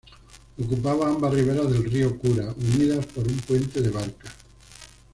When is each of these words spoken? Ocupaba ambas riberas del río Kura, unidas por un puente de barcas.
Ocupaba 0.57 1.09
ambas 1.09 1.31
riberas 1.31 1.71
del 1.71 1.83
río 1.83 2.17
Kura, 2.17 2.51
unidas 2.57 3.05
por 3.05 3.27
un 3.27 3.37
puente 3.37 3.81
de 3.81 3.91
barcas. 3.91 4.33